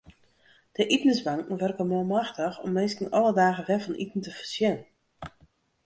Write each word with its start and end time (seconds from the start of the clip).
De 0.77 0.87
itensbanken 0.93 1.57
wurkje 1.57 1.83
manmachtich 1.87 2.55
om 2.63 2.71
minsken 2.77 3.11
alle 3.17 3.33
dagen 3.41 3.65
wer 3.69 3.81
fan 3.83 3.99
iten 4.03 4.21
te 4.23 4.31
foarsjen. 4.37 4.77